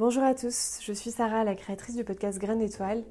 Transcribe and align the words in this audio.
Bonjour 0.00 0.22
à 0.22 0.34
tous, 0.34 0.78
je 0.82 0.94
suis 0.94 1.10
Sarah, 1.10 1.44
la 1.44 1.54
créatrice 1.54 1.94
du 1.94 2.04
podcast 2.04 2.38
Graines 2.38 2.60
d'étoiles, 2.60 3.02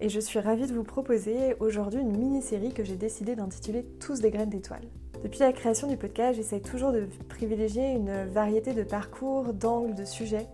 et 0.00 0.08
je 0.08 0.18
suis 0.18 0.38
ravie 0.38 0.66
de 0.66 0.72
vous 0.72 0.84
proposer 0.84 1.54
aujourd'hui 1.60 2.00
une 2.00 2.16
mini-série 2.16 2.72
que 2.72 2.82
j'ai 2.82 2.96
décidé 2.96 3.36
d'intituler 3.36 3.84
Tous 4.00 4.20
des 4.20 4.30
graines 4.30 4.48
d'étoiles. 4.48 4.88
Depuis 5.22 5.40
la 5.40 5.52
création 5.52 5.86
du 5.86 5.98
podcast, 5.98 6.36
j'essaye 6.36 6.62
toujours 6.62 6.92
de 6.92 7.06
privilégier 7.28 7.90
une 7.90 8.24
variété 8.24 8.72
de 8.72 8.82
parcours, 8.84 9.52
d'angles, 9.52 9.94
de 9.94 10.06
sujets, 10.06 10.46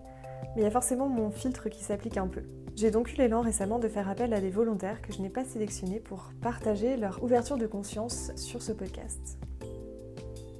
mais 0.57 0.61
il 0.61 0.63
y 0.63 0.67
a 0.67 0.71
forcément 0.71 1.07
mon 1.07 1.31
filtre 1.31 1.69
qui 1.69 1.85
s'applique 1.85 2.17
un 2.17 2.27
peu. 2.27 2.41
J'ai 2.75 2.91
donc 2.91 3.13
eu 3.13 3.15
l'élan 3.15 3.39
récemment 3.39 3.79
de 3.79 3.87
faire 3.87 4.09
appel 4.09 4.33
à 4.33 4.41
des 4.41 4.49
volontaires 4.49 5.01
que 5.01 5.13
je 5.13 5.21
n'ai 5.21 5.29
pas 5.29 5.45
sélectionnés 5.45 6.01
pour 6.01 6.31
partager 6.41 6.97
leur 6.97 7.23
ouverture 7.23 7.57
de 7.57 7.65
conscience 7.65 8.33
sur 8.35 8.61
ce 8.61 8.73
podcast. 8.73 9.39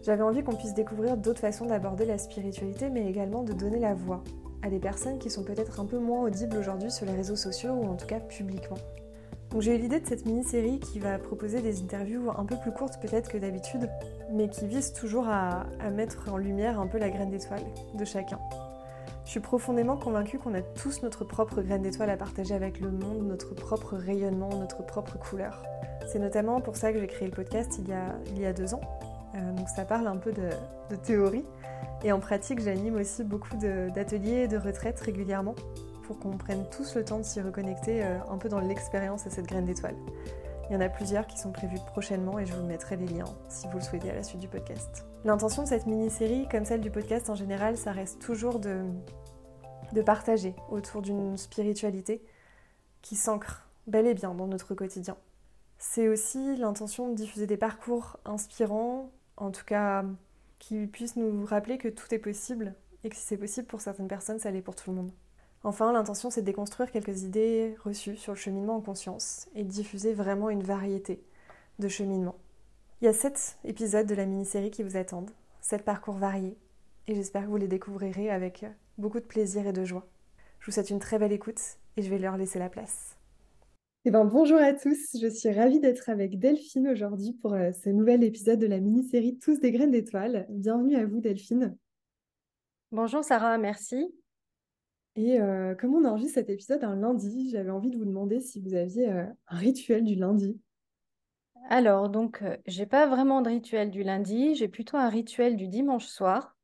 J'avais 0.03 0.23
envie 0.23 0.41
qu'on 0.41 0.55
puisse 0.55 0.73
découvrir 0.73 1.17
d'autres 1.17 1.41
façons 1.41 1.65
d'aborder 1.65 2.05
la 2.05 2.17
spiritualité, 2.17 2.89
mais 2.89 3.09
également 3.09 3.43
de 3.43 3.51
donner 3.51 3.79
la 3.79 3.93
voix 3.93 4.23
à 4.61 4.69
des 4.69 4.79
personnes 4.79 5.19
qui 5.19 5.29
sont 5.29 5.43
peut-être 5.43 5.79
un 5.79 5.85
peu 5.85 5.97
moins 5.97 6.23
audibles 6.23 6.57
aujourd'hui 6.57 6.91
sur 6.91 7.05
les 7.05 7.13
réseaux 7.13 7.35
sociaux 7.35 7.71
ou 7.71 7.85
en 7.85 7.95
tout 7.95 8.07
cas 8.07 8.19
publiquement. 8.19 8.77
Donc 9.51 9.61
j'ai 9.61 9.75
eu 9.75 9.79
l'idée 9.79 9.99
de 9.99 10.07
cette 10.07 10.25
mini-série 10.25 10.79
qui 10.79 10.99
va 10.99 11.17
proposer 11.17 11.61
des 11.61 11.81
interviews 11.81 12.31
un 12.37 12.45
peu 12.45 12.57
plus 12.57 12.71
courtes 12.71 12.99
peut-être 13.01 13.29
que 13.29 13.37
d'habitude, 13.37 13.89
mais 14.31 14.49
qui 14.49 14.67
vise 14.67 14.91
toujours 14.91 15.27
à, 15.29 15.65
mettre 15.95 16.31
en 16.31 16.37
lumière 16.37 16.79
un 16.79 16.87
peu 16.87 16.97
la 16.97 17.09
graine 17.09 17.29
d'étoile 17.29 17.63
de 17.93 18.05
chacun. 18.05 18.39
Je 19.23 19.31
suis 19.31 19.39
profondément 19.39 19.97
convaincue 19.97 20.37
qu'on 20.37 20.53
a 20.53 20.61
tous 20.61 21.01
notre 21.01 21.23
propre 21.23 21.61
graine 21.61 21.81
d'étoile 21.81 22.09
à 22.09 22.17
partager 22.17 22.53
avec 22.53 22.79
le 22.79 22.91
monde, 22.91 23.25
notre 23.25 23.55
propre 23.55 23.95
rayonnement, 23.95 24.49
notre 24.49 24.85
propre 24.85 25.17
couleur. 25.17 25.63
C'est 26.07 26.19
notamment 26.19 26.61
pour 26.61 26.77
ça 26.77 26.93
que 26.93 26.99
j'ai 26.99 27.07
créé 27.07 27.27
le 27.27 27.33
podcast 27.33 27.79
il 27.79 28.39
y 28.39 28.45
a, 28.45 28.53
deux 28.53 28.73
ans. 28.73 28.81
Euh, 29.35 29.51
donc 29.53 29.67
ça 29.69 29.83
parle 29.85 30.07
un 30.07 30.17
peu 30.17 30.31
de 30.31 30.95
théorie, 31.03 31.45
et 32.03 32.11
en 32.11 32.19
pratique, 32.19 32.59
j'anime 32.59 32.95
aussi 32.95 33.23
beaucoup 33.23 33.55
d'ateliers 33.57 34.43
et 34.43 34.47
de 34.47 34.57
retraites 34.57 34.99
régulièrement 34.99 35.55
pour 36.03 36.19
qu'on 36.19 36.37
prenne 36.37 36.65
tous 36.69 36.95
le 36.95 37.03
temps 37.03 37.17
de 37.17 37.23
s'y 37.23 37.41
reconnecter 37.41 38.03
euh, 38.03 38.17
un 38.29 38.37
peu 38.37 38.49
dans 38.49 38.59
l'expérience 38.59 39.27
à 39.27 39.29
cette 39.29 39.45
graine 39.45 39.65
d'étoile. 39.65 39.95
Il 40.69 40.73
y 40.73 40.75
en 40.75 40.81
a 40.81 40.89
plusieurs 40.89 41.27
qui 41.27 41.37
sont 41.37 41.51
prévus 41.51 41.79
prochainement 41.87 42.39
et 42.39 42.45
je 42.45 42.53
vous 42.53 42.65
mettrai 42.65 42.97
les 42.97 43.07
liens 43.07 43.25
si 43.49 43.67
vous 43.67 43.77
le 43.77 43.83
souhaitez 43.83 44.09
à 44.11 44.15
la 44.15 44.23
suite 44.23 44.39
du 44.39 44.47
podcast. 44.47 45.05
L'intention 45.25 45.63
de 45.63 45.67
cette 45.67 45.85
mini-série, 45.85 46.47
comme 46.49 46.65
celle 46.65 46.81
du 46.81 46.91
podcast 46.91 47.29
en 47.29 47.35
général, 47.35 47.77
ça 47.77 47.91
reste 47.91 48.21
toujours 48.21 48.59
de, 48.59 48.81
de 49.93 50.01
partager 50.01 50.55
autour 50.69 51.01
d'une 51.01 51.37
spiritualité 51.37 52.23
qui 53.01 53.15
s'ancre 53.15 53.67
bel 53.87 54.05
et 54.07 54.13
bien 54.13 54.33
dans 54.33 54.47
notre 54.47 54.75
quotidien. 54.75 55.17
C'est 55.77 56.07
aussi 56.07 56.57
l'intention 56.57 57.09
de 57.09 57.15
diffuser 57.15 57.47
des 57.47 57.57
parcours 57.57 58.17
inspirants, 58.25 59.09
en 59.37 59.51
tout 59.51 59.65
cas 59.65 60.03
qui 60.59 60.87
puisse 60.87 61.15
nous 61.15 61.45
rappeler 61.45 61.77
que 61.77 61.87
tout 61.87 62.13
est 62.13 62.19
possible 62.19 62.75
et 63.03 63.09
que 63.09 63.15
si 63.15 63.21
c'est 63.21 63.37
possible 63.37 63.67
pour 63.67 63.81
certaines 63.81 64.07
personnes, 64.07 64.39
ça 64.39 64.51
l'est 64.51 64.61
pour 64.61 64.75
tout 64.75 64.89
le 64.89 64.97
monde. 64.97 65.11
Enfin, 65.63 65.91
l'intention, 65.91 66.29
c'est 66.29 66.41
de 66.41 66.45
déconstruire 66.45 66.91
quelques 66.91 67.23
idées 67.23 67.75
reçues 67.83 68.17
sur 68.17 68.33
le 68.33 68.37
cheminement 68.37 68.77
en 68.77 68.81
conscience 68.81 69.47
et 69.55 69.63
de 69.63 69.69
diffuser 69.69 70.13
vraiment 70.13 70.49
une 70.49 70.63
variété 70.63 71.23
de 71.79 71.87
cheminements. 71.87 72.37
Il 73.01 73.05
y 73.05 73.07
a 73.07 73.13
sept 73.13 73.57
épisodes 73.63 74.07
de 74.07 74.15
la 74.15 74.25
mini-série 74.25 74.71
qui 74.71 74.83
vous 74.83 74.97
attendent, 74.97 75.31
sept 75.61 75.83
parcours 75.83 76.15
variés, 76.15 76.57
et 77.07 77.15
j'espère 77.15 77.43
que 77.43 77.49
vous 77.49 77.57
les 77.57 77.67
découvrirez 77.67 78.29
avec 78.29 78.65
beaucoup 78.97 79.19
de 79.19 79.25
plaisir 79.25 79.67
et 79.67 79.73
de 79.73 79.85
joie. 79.85 80.07
Je 80.59 80.67
vous 80.67 80.71
souhaite 80.71 80.89
une 80.89 80.99
très 80.99 81.19
belle 81.19 81.31
écoute 81.31 81.61
et 81.95 82.01
je 82.01 82.09
vais 82.09 82.17
leur 82.17 82.37
laisser 82.37 82.59
la 82.59 82.69
place. 82.69 83.16
Eh 84.07 84.09
ben, 84.09 84.23
bonjour 84.23 84.57
à 84.57 84.71
tous, 84.71 85.17
je 85.21 85.27
suis 85.27 85.51
ravie 85.51 85.81
d'être 85.81 86.07
avec 86.07 86.39
Delphine 86.39 86.87
aujourd'hui 86.87 87.33
pour 87.33 87.51
euh, 87.51 87.73
ce 87.73 87.89
nouvel 87.89 88.23
épisode 88.23 88.57
de 88.57 88.65
la 88.65 88.79
mini-série 88.79 89.37
Tous 89.37 89.59
des 89.59 89.69
graines 89.69 89.91
d'étoiles. 89.91 90.45
Bienvenue 90.47 90.95
à 90.95 91.05
vous 91.05 91.19
Delphine. 91.19 91.75
Bonjour 92.93 93.21
Sarah, 93.21 93.57
merci. 93.57 94.07
Et 95.17 95.41
euh, 95.41 95.75
comme 95.75 95.93
on 95.93 96.05
enregistre 96.05 96.35
cet 96.35 96.49
épisode 96.49 96.85
un 96.85 96.95
lundi, 96.95 97.49
j'avais 97.49 97.69
envie 97.69 97.91
de 97.91 97.97
vous 97.97 98.05
demander 98.05 98.39
si 98.39 98.61
vous 98.61 98.75
aviez 98.75 99.09
euh, 99.09 99.25
un 99.49 99.57
rituel 99.57 100.05
du 100.05 100.15
lundi. 100.15 100.57
Alors, 101.69 102.07
donc, 102.07 102.41
j'ai 102.65 102.85
pas 102.85 103.07
vraiment 103.07 103.41
de 103.41 103.49
rituel 103.49 103.91
du 103.91 104.03
lundi, 104.03 104.55
j'ai 104.55 104.69
plutôt 104.69 104.95
un 104.95 105.09
rituel 105.09 105.57
du 105.57 105.67
dimanche 105.67 106.05
soir. 106.05 106.55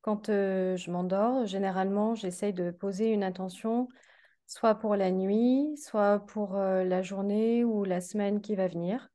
Quand 0.00 0.26
je 0.26 0.90
m'endors, 0.90 1.46
généralement, 1.46 2.16
j'essaye 2.16 2.52
de 2.52 2.72
poser 2.72 3.12
une 3.12 3.22
intention 3.22 3.86
soit 4.46 4.76
pour 4.76 4.96
la 4.96 5.10
nuit, 5.10 5.76
soit 5.76 6.20
pour 6.26 6.56
la 6.56 7.02
journée 7.02 7.64
ou 7.64 7.84
la 7.84 8.00
semaine 8.00 8.40
qui 8.40 8.54
va 8.54 8.68
venir. 8.68 9.08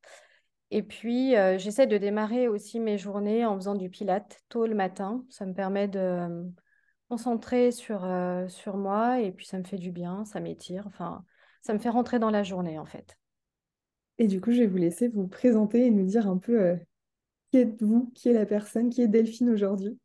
Et 0.69 0.83
puis, 0.83 1.33
j'essaie 1.57 1.87
de 1.87 1.97
démarrer 1.97 2.47
aussi 2.47 2.79
mes 2.79 2.97
journées 2.97 3.45
en 3.45 3.55
faisant 3.55 3.75
du 3.75 3.89
pilate 3.89 4.39
tôt 4.49 4.65
le 4.65 4.75
matin. 4.75 5.23
Ça 5.29 5.45
me 5.45 5.53
permet 5.53 5.87
de 5.87 5.99
me 5.99 6.51
concentrer 7.09 7.71
sur, 7.71 8.07
sur 8.47 8.77
moi 8.77 9.19
et 9.19 9.31
puis 9.31 9.45
ça 9.45 9.57
me 9.57 9.63
fait 9.63 9.77
du 9.77 9.91
bien, 9.91 10.23
ça 10.25 10.39
m'étire. 10.39 10.87
Enfin, 10.87 11.23
ça 11.61 11.73
me 11.73 11.79
fait 11.79 11.89
rentrer 11.89 12.19
dans 12.19 12.29
la 12.29 12.43
journée 12.43 12.79
en 12.79 12.85
fait. 12.85 13.17
Et 14.17 14.27
du 14.27 14.39
coup, 14.39 14.51
je 14.51 14.59
vais 14.59 14.67
vous 14.67 14.77
laisser 14.77 15.07
vous 15.09 15.27
présenter 15.27 15.85
et 15.85 15.91
nous 15.91 16.05
dire 16.05 16.27
un 16.27 16.37
peu 16.37 16.77
qui 17.51 17.57
êtes-vous, 17.57 18.11
qui 18.15 18.29
est 18.29 18.33
la 18.33 18.45
personne, 18.45 18.89
qui 18.89 19.01
est 19.01 19.07
Delphine 19.07 19.49
aujourd'hui? 19.49 19.97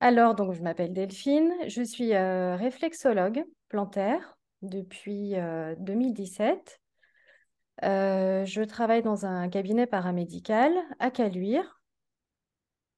Alors, 0.00 0.34
donc, 0.34 0.54
je 0.54 0.62
m'appelle 0.62 0.94
Delphine, 0.94 1.52
je 1.66 1.82
suis 1.82 2.16
réflexologue 2.16 3.44
plantaire 3.70 4.36
depuis 4.60 5.34
2017. 5.78 6.80
Euh, 7.82 7.86
euh, 7.86 8.44
je 8.44 8.62
travaille 8.62 9.02
dans 9.02 9.24
un 9.24 9.48
cabinet 9.48 9.86
paramédical 9.86 10.72
à 10.98 11.10
Caluire 11.10 11.80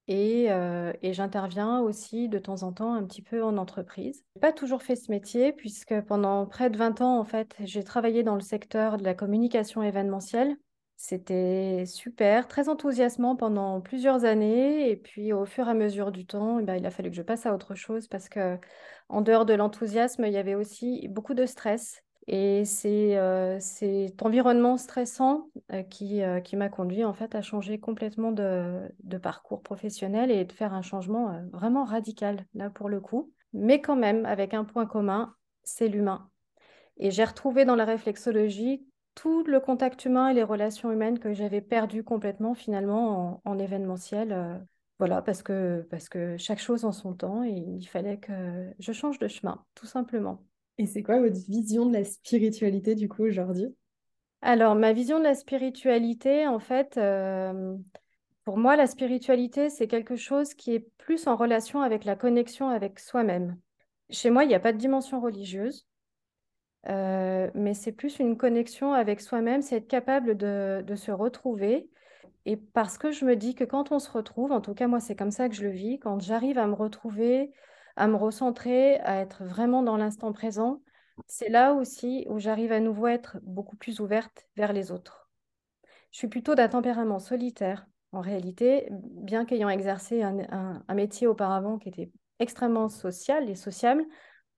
et, 0.08 0.50
euh, 0.50 0.92
et 1.02 1.12
j'interviens 1.12 1.78
aussi 1.80 2.28
de 2.28 2.40
temps 2.40 2.64
en 2.64 2.72
temps 2.72 2.94
un 2.94 3.04
petit 3.04 3.22
peu 3.22 3.44
en 3.44 3.56
entreprise. 3.56 4.24
Je 4.34 4.38
n'ai 4.38 4.40
pas 4.40 4.52
toujours 4.52 4.82
fait 4.82 4.96
ce 4.96 5.12
métier 5.12 5.52
puisque 5.52 6.00
pendant 6.02 6.46
près 6.46 6.70
de 6.70 6.76
20 6.76 7.00
ans, 7.00 7.20
en 7.20 7.24
fait, 7.24 7.54
j'ai 7.60 7.84
travaillé 7.84 8.24
dans 8.24 8.34
le 8.34 8.40
secteur 8.40 8.96
de 8.96 9.04
la 9.04 9.14
communication 9.14 9.82
événementielle 9.82 10.56
c'était 11.04 11.82
super, 11.84 12.46
très 12.46 12.68
enthousiasmant 12.68 13.34
pendant 13.34 13.80
plusieurs 13.80 14.24
années. 14.24 14.88
Et 14.88 14.94
puis, 14.94 15.32
au 15.32 15.44
fur 15.44 15.66
et 15.66 15.70
à 15.72 15.74
mesure 15.74 16.12
du 16.12 16.26
temps, 16.26 16.60
eh 16.60 16.62
ben, 16.62 16.76
il 16.76 16.86
a 16.86 16.92
fallu 16.92 17.10
que 17.10 17.16
je 17.16 17.22
passe 17.22 17.44
à 17.44 17.52
autre 17.52 17.74
chose 17.74 18.06
parce 18.06 18.28
que, 18.28 18.56
en 19.08 19.20
dehors 19.20 19.44
de 19.44 19.52
l'enthousiasme, 19.52 20.24
il 20.26 20.32
y 20.32 20.36
avait 20.36 20.54
aussi 20.54 21.08
beaucoup 21.08 21.34
de 21.34 21.44
stress. 21.44 22.04
Et 22.28 22.64
c'est 22.64 23.18
euh, 23.18 23.58
cet 23.58 24.22
environnement 24.22 24.76
stressant 24.76 25.48
euh, 25.72 25.82
qui, 25.82 26.22
euh, 26.22 26.38
qui 26.38 26.54
m'a 26.54 26.68
conduit 26.68 27.04
en 27.04 27.14
fait 27.14 27.34
à 27.34 27.42
changer 27.42 27.80
complètement 27.80 28.30
de, 28.30 28.82
de, 29.02 29.18
parcours 29.18 29.60
professionnel 29.60 30.30
et 30.30 30.44
de 30.44 30.52
faire 30.52 30.72
un 30.72 30.82
changement 30.82 31.42
vraiment 31.52 31.82
radical, 31.82 32.46
là 32.54 32.70
pour 32.70 32.88
le 32.88 33.00
coup. 33.00 33.32
Mais 33.54 33.80
quand 33.80 33.96
même, 33.96 34.24
avec 34.24 34.54
un 34.54 34.62
point 34.62 34.86
commun, 34.86 35.34
c'est 35.64 35.88
l'humain. 35.88 36.30
Et 36.96 37.10
j'ai 37.10 37.24
retrouvé 37.24 37.64
dans 37.64 37.74
la 37.74 37.86
réflexologie 37.86 38.86
tout 39.14 39.44
le 39.44 39.60
contact 39.60 40.04
humain 40.04 40.28
et 40.28 40.34
les 40.34 40.42
relations 40.42 40.90
humaines 40.90 41.18
que 41.18 41.32
j'avais 41.32 41.60
perdu 41.60 42.02
complètement 42.02 42.54
finalement 42.54 43.40
en, 43.44 43.58
événementiel. 43.58 44.32
Euh, 44.32 44.58
voilà, 44.98 45.22
parce 45.22 45.42
que, 45.42 45.86
parce 45.90 46.08
que 46.08 46.36
chaque 46.36 46.60
chose 46.60 46.84
en 46.84 46.92
son 46.92 47.14
temps 47.14 47.42
et 47.44 47.50
il 47.50 47.86
fallait 47.86 48.18
que 48.18 48.72
je 48.78 48.92
change 48.92 49.18
de 49.18 49.28
chemin, 49.28 49.64
tout 49.74 49.86
simplement. 49.86 50.42
Et 50.78 50.86
c'est 50.86 51.02
quoi 51.02 51.20
votre 51.20 51.36
vision 51.48 51.86
de 51.86 51.92
la 51.92 52.04
spiritualité 52.04 52.94
du 52.94 53.08
coup 53.08 53.24
aujourd'hui? 53.24 53.74
Alors, 54.40 54.74
ma 54.74 54.92
vision 54.92 55.18
de 55.18 55.24
la 55.24 55.34
spiritualité, 55.34 56.46
en 56.48 56.58
fait, 56.58 56.96
euh, 56.96 57.76
pour 58.44 58.58
moi, 58.58 58.74
la 58.74 58.88
spiritualité, 58.88 59.70
c'est 59.70 59.86
quelque 59.86 60.16
chose 60.16 60.54
qui 60.54 60.74
est 60.74 60.86
plus 60.98 61.28
en 61.28 61.36
relation 61.36 61.80
avec 61.80 62.04
la 62.04 62.16
connexion 62.16 62.68
avec 62.68 62.98
soi-même. 62.98 63.56
Chez 64.10 64.30
moi, 64.30 64.44
il 64.44 64.48
n'y 64.48 64.54
a 64.54 64.60
pas 64.60 64.72
de 64.72 64.78
dimension 64.78 65.20
religieuse. 65.20 65.86
Euh, 66.88 67.50
mais 67.54 67.74
c'est 67.74 67.92
plus 67.92 68.18
une 68.18 68.36
connexion 68.36 68.92
avec 68.92 69.20
soi-même, 69.20 69.62
c'est 69.62 69.76
être 69.76 69.88
capable 69.88 70.36
de, 70.36 70.94
se 70.96 71.10
retrouver. 71.10 71.88
Et 72.44 72.56
parce 72.56 72.98
que 72.98 73.12
je 73.12 73.24
me 73.24 73.36
dis 73.36 73.54
que 73.54 73.64
quand 73.64 73.92
on 73.92 73.98
se 73.98 74.10
retrouve, 74.10 74.50
en 74.50 74.60
tout 74.60 74.74
cas 74.74 74.88
moi 74.88 74.98
c'est 74.98 75.14
comme 75.14 75.30
ça 75.30 75.48
que 75.48 75.54
je 75.54 75.62
le 75.62 75.70
vis, 75.70 76.00
quand 76.00 76.20
j'arrive 76.20 76.58
à 76.58 76.66
me 76.66 76.74
retrouver, 76.74 77.52
à 77.96 78.08
me 78.08 78.16
recentrer, 78.16 78.98
à 79.00 79.20
être 79.20 79.44
vraiment 79.44 79.82
dans 79.82 79.96
l'instant 79.96 80.32
présent, 80.32 80.82
c'est 81.28 81.48
là 81.48 81.74
aussi 81.74 82.26
où 82.28 82.40
j'arrive 82.40 82.72
à 82.72 82.80
nouveau 82.80 83.06
à 83.06 83.12
être 83.12 83.38
beaucoup 83.42 83.76
plus 83.76 84.00
ouverte 84.00 84.48
vers 84.56 84.72
les 84.72 84.90
autres. 84.90 85.30
Je 86.10 86.18
suis 86.18 86.28
plutôt 86.28 86.54
d'un 86.56 86.68
tempérament 86.68 87.20
solitaire 87.20 87.86
en 88.10 88.20
réalité, 88.20 88.88
bien 88.90 89.44
qu'ayant 89.44 89.68
exercé 89.68 90.22
un 90.22 90.94
métier 90.94 91.26
auparavant 91.26 91.78
qui 91.78 91.88
était 91.88 92.10
extrêmement 92.40 92.88
social 92.88 93.48
et 93.48 93.54
sociable, 93.54 94.04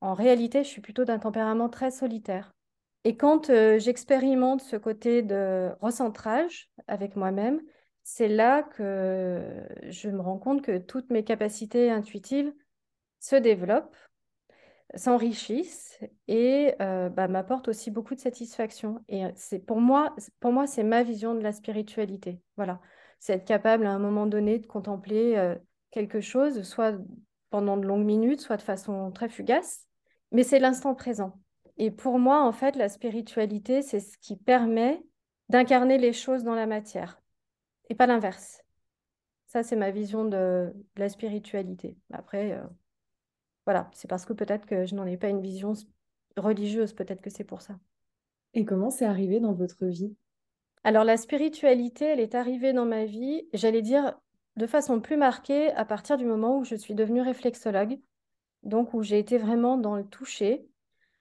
en 0.01 0.15
réalité, 0.15 0.65
je 0.65 0.69
suis 0.69 0.81
plutôt 0.81 1.05
d'un 1.05 1.19
tempérament 1.19 1.69
très 1.69 1.91
solitaire. 1.91 2.55
Et 3.05 3.17
quand 3.17 3.51
euh, 3.51 3.79
j'expérimente 3.79 4.63
ce 4.63 4.77
côté 4.77 5.23
de 5.23 5.71
recentrage 5.81 6.71
avec 6.87 7.17
moi-même, 7.17 7.61
c'est 8.03 8.29
là 8.29 8.63
que 8.63 9.43
je 9.89 10.09
me 10.09 10.21
rends 10.21 10.39
compte 10.39 10.63
que 10.63 10.79
toutes 10.79 11.11
mes 11.11 11.25
capacités 11.25 11.91
intuitives 11.91 12.53
se 13.21 13.37
développent, 13.37 13.97
s'enrichissent 14.95 15.99
et 16.29 16.75
euh, 16.81 17.09
bah, 17.09 17.29
m'apportent 17.29 17.69
aussi 17.69 17.91
beaucoup 17.91 18.15
de 18.15 18.21
satisfaction. 18.21 19.03
Et 19.09 19.25
c'est 19.37 19.59
pour 19.59 19.81
moi, 19.81 20.15
pour 20.41 20.53
moi, 20.53 20.67
c'est 20.67 20.83
ma 20.83 21.03
vision 21.03 21.35
de 21.35 21.41
la 21.41 21.53
spiritualité. 21.53 22.41
Voilà, 22.57 22.81
c'est 23.19 23.35
être 23.35 23.47
capable 23.47 23.87
à 23.87 23.93
un 23.93 23.99
moment 23.99 24.27
donné 24.27 24.59
de 24.59 24.67
contempler 24.67 25.37
euh, 25.37 25.57
quelque 25.91 26.21
chose, 26.21 26.63
soit 26.63 26.95
pendant 27.55 27.77
de 27.77 27.87
longues 27.87 28.05
minutes, 28.05 28.41
soit 28.41 28.57
de 28.57 28.63
façon 28.63 29.13
très 29.13 29.29
fugace, 29.29 29.87
mais 30.33 30.43
c'est 30.43 30.59
l'instant 30.59 30.97
présent. 30.97 31.39
Et 31.77 31.93
pour 31.93 32.19
moi, 32.19 32.43
en 32.43 32.51
fait, 32.51 32.75
la 32.75 32.89
spiritualité, 32.89 33.81
c'est 33.81 34.01
ce 34.01 34.19
qui 34.19 34.35
permet 34.35 35.01
d'incarner 35.51 35.97
les 35.97 36.13
choses 36.13 36.43
dans 36.43 36.57
la 36.57 36.67
matière 36.67 37.23
et 37.89 37.95
pas 37.95 38.09
l'inverse. 38.09 38.61
Ça, 39.47 39.63
c'est 39.63 39.77
ma 39.77 39.93
vision 39.93 40.25
de, 40.25 40.75
la 40.97 41.09
spiritualité. 41.09 41.97
Après, 42.13 42.55
euh, 42.55 42.65
voilà, 43.67 43.89
c'est 43.93 44.09
parce 44.09 44.27
que 44.27 44.33
peut-être 44.33 44.67
que 44.67 44.85
je 44.85 44.97
n'en 44.97 45.07
ai 45.07 45.17
pas 45.17 45.29
une 45.29 45.41
vision 45.41 45.75
religieuse, 46.37 46.93
peut-être 46.93 47.23
que 47.23 47.31
c'est 47.31 47.45
pour 47.45 47.63
ça. 47.63 47.79
Et 48.55 48.65
comment 48.65 48.91
c'est 48.91 49.07
arrivé 49.07 49.39
dans 49.39 49.53
votre 49.53 49.87
vie? 49.87 50.17
Alors, 50.83 51.05
la 51.05 51.17
spiritualité, 51.17 52.07
elle 52.07 52.19
est 52.19 52.35
arrivée 52.35 52.73
dans 52.73 52.85
ma 52.85 53.05
vie, 53.05 53.49
j'allais 53.53 53.81
dire, 53.81 54.19
de 54.57 54.67
façon 54.67 55.01
plus 55.01 55.17
marquée 55.17 55.73
à 55.73 55.85
partir 55.85 56.17
du 56.17 56.25
moment 56.25 56.59
où 56.59 56.65
je 56.65 56.75
suis 56.75 56.95
devenue 56.95 57.21
réflexologue, 57.21 57.99
donc 58.63 58.95
où 58.95 59.03
j'ai 59.03 59.19
été 59.19 59.39
vraiment 59.39 59.77
dans 59.77 59.97
le 59.97 60.05
toucher 60.05 60.67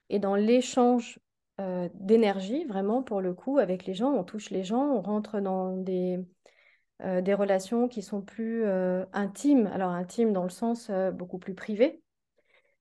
et 0.09 0.19
dans 0.19 0.35
l'échange 0.35 1.19
euh, 1.59 1.89
d'énergie, 1.95 2.65
vraiment 2.65 3.03
pour 3.03 3.21
le 3.21 3.33
coup, 3.33 3.57
avec 3.57 3.85
les 3.85 3.93
gens. 3.93 4.11
On 4.11 4.23
touche 4.23 4.49
les 4.49 4.63
gens, 4.63 4.83
on 4.83 5.01
rentre 5.01 5.39
dans 5.39 5.75
des, 5.77 6.19
euh, 7.01 7.35
relations 7.35 7.87
qui 7.87 8.01
sont 8.01 8.21
plus 8.21 8.63
euh, 8.65 9.05
intimes, 9.13 9.67
alors 9.67 9.91
intimes 9.91 10.33
dans 10.33 10.43
le 10.43 10.49
sens 10.49 10.91
beaucoup 11.13 11.39
plus 11.39 11.55
privé. 11.55 12.01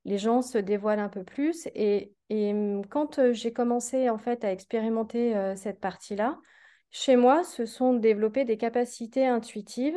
Les 0.05 0.19
gens 0.19 0.43
se 0.43 0.59
dévoilent 0.59 1.01
un 1.01 1.09
peu 1.09 1.23
plus 1.23 1.69
et, 1.75 2.13
et 2.29 2.53
hum, 2.53 2.85
quand 2.87 3.33
j'ai 3.33 3.53
commencé 3.53 4.11
en 4.11 4.19
fait 4.19 4.45
à 4.45 4.53
expérimenter 4.53 5.55
cette 5.57 5.81
partie-là, 5.81 6.39
chez 6.91 7.17
moi 7.17 7.45
se 7.45 7.67
sont 7.67 7.95
développées 7.95 8.45
des 8.45 8.57
capacités 8.59 9.27
intuitives 9.27 9.97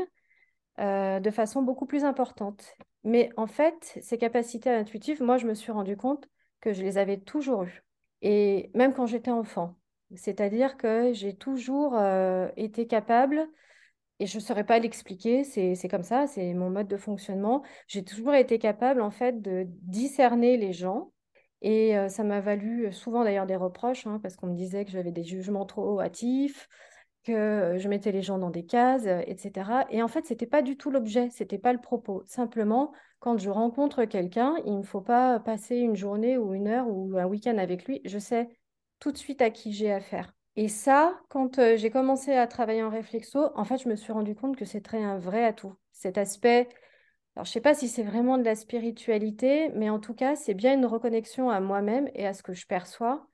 de 0.77 1.31
façon 1.31 1.61
beaucoup 1.61 1.85
plus 1.85 2.03
importante. 2.03 2.75
Mais 3.03 3.29
en 3.37 3.47
fait, 3.47 3.99
ces 4.01 4.17
capacités 4.17 4.69
intuitives, 4.69 5.21
moi, 5.21 5.37
je 5.37 5.47
me 5.47 5.53
suis 5.53 5.71
rendu 5.71 5.95
compte 5.95 6.27
que 6.59 6.73
je 6.73 6.81
les 6.81 6.97
avais 6.97 7.17
toujours 7.17 7.63
eues. 7.63 7.83
Et 8.21 8.71
même 8.73 8.93
quand 8.93 9.05
j'étais 9.05 9.31
enfant. 9.31 9.75
C'est-à-dire 10.15 10.77
que 10.77 11.13
j'ai 11.13 11.35
toujours 11.35 11.95
euh, 11.95 12.49
été 12.57 12.87
capable, 12.87 13.47
et 14.19 14.27
je 14.27 14.37
ne 14.37 14.41
saurais 14.41 14.65
pas 14.65 14.79
l'expliquer, 14.79 15.43
c'est 15.43 15.87
comme 15.89 16.03
ça, 16.03 16.25
c'est 16.25 16.53
mon 16.53 16.69
mode 16.69 16.87
de 16.87 16.97
fonctionnement. 16.97 17.63
J'ai 17.87 18.03
toujours 18.03 18.33
été 18.33 18.59
capable, 18.59 19.01
en 19.01 19.11
fait, 19.11 19.41
de 19.41 19.65
discerner 19.81 20.57
les 20.57 20.73
gens. 20.73 21.11
Et 21.61 21.97
euh, 21.97 22.07
ça 22.07 22.23
m'a 22.23 22.39
valu 22.39 22.93
souvent 22.93 23.23
d'ailleurs 23.23 23.45
des 23.45 23.55
reproches, 23.55 24.07
hein, 24.07 24.19
parce 24.21 24.35
qu'on 24.35 24.47
me 24.47 24.55
disait 24.55 24.85
que 24.85 24.91
j'avais 24.91 25.11
des 25.11 25.23
jugements 25.23 25.65
trop 25.65 25.99
hâtifs, 25.99 26.69
que 27.25 27.75
je 27.77 27.87
mettais 27.89 28.11
les 28.11 28.21
gens 28.21 28.37
dans 28.37 28.49
des 28.49 28.65
cases, 28.65 29.05
etc. 29.05 29.85
Et 29.89 30.01
en 30.03 30.07
fait, 30.07 30.25
ce 30.25 30.33
n'était 30.33 30.45
pas 30.45 30.61
du 30.61 30.77
tout 30.77 30.91
l'objet, 30.91 31.29
ce 31.29 31.43
n'était 31.43 31.57
pas 31.57 31.73
le 31.73 31.81
propos. 31.81 32.23
Simplement, 32.25 32.93
quand 33.19 33.37
je 33.37 33.49
rencontre 33.49 34.05
quelqu'un, 34.05 34.55
il 34.65 34.77
ne 34.77 34.83
faut 34.83 35.01
pas 35.01 35.39
passer 35.39 35.77
une 35.77 35.95
journée 35.95 36.37
ou 36.37 36.53
une 36.53 36.67
heure 36.67 36.87
ou 36.87 37.17
un 37.17 37.25
week-end 37.25 37.57
avec 37.57 37.85
lui. 37.85 38.01
Je 38.05 38.19
sais 38.19 38.49
tout 38.99 39.11
de 39.11 39.17
suite 39.17 39.41
à 39.41 39.49
qui 39.49 39.73
j'ai 39.73 39.91
affaire. 39.91 40.33
Et 40.55 40.69
ça, 40.69 41.19
quand 41.29 41.59
euh, 41.59 41.75
j'ai 41.77 41.89
commencé 41.89 42.33
à 42.33 42.47
travailler 42.47 42.83
en 42.83 42.89
réflexo, 42.89 43.49
en 43.55 43.65
fait, 43.65 43.77
je 43.77 43.89
me 43.89 43.95
suis 43.95 44.13
rendu 44.13 44.35
compte 44.35 44.55
que 44.55 44.65
c'était 44.65 44.97
un 44.97 45.17
vrai 45.17 45.43
atout. 45.43 45.73
Cet 45.91 46.17
aspect, 46.17 46.69
alors 47.35 47.45
je 47.45 47.51
sais 47.51 47.61
pas 47.61 47.73
si 47.73 47.89
c'est 47.89 48.03
vraiment 48.03 48.37
de 48.37 48.43
la 48.43 48.55
spiritualité, 48.55 49.69
mais 49.75 49.89
en 49.89 49.99
tout 49.99 50.13
cas, 50.13 50.35
c'est 50.35 50.53
bien 50.53 50.73
une 50.73 50.85
reconnexion 50.85 51.49
à 51.49 51.59
moi-même 51.59 52.09
et 52.13 52.25
à 52.25 52.33
ce 52.33 52.43
que 52.43 52.53
je 52.53 52.65
perçois. 52.67 53.27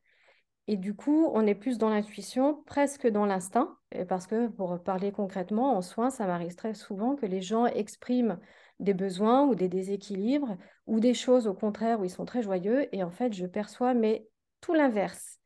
Et 0.72 0.78
du 0.78 0.94
coup, 0.94 1.30
on 1.34 1.46
est 1.46 1.54
plus 1.54 1.78
dans 1.78 1.90
l'intuition, 1.90 2.64
presque 2.66 3.06
dans 3.06 3.26
l'instinct, 3.26 3.76
parce 4.08 4.26
que 4.26 4.48
pour 4.48 4.82
parler 4.82 5.12
concrètement, 5.12 5.76
en 5.76 5.82
soins, 5.82 6.10
ça 6.10 6.26
m'arrive 6.26 6.56
très 6.56 6.74
souvent 6.74 7.18
que 7.18 7.26
les 7.26 7.42
gens 7.42 7.66
expriment 7.66 8.40
des 8.80 8.94
besoins 8.94 9.46
ou 9.46 9.54
des 9.54 9.68
déséquilibres 9.68 10.56
ou 10.88 11.02
des 11.02 11.14
choses 11.14 11.46
au 11.46 11.54
contraire 11.54 12.00
où 12.00 12.06
ils 12.06 12.10
sont 12.10 12.24
très 12.24 12.42
joyeux 12.42 12.88
et 12.96 13.04
en 13.04 13.12
fait 13.12 13.34
je 13.34 13.46
perçois 13.46 13.94
mais 13.94 14.30
tout 14.62 14.74
l'inverse. 14.74 15.40